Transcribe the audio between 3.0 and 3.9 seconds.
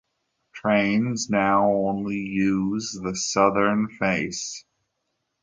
the southern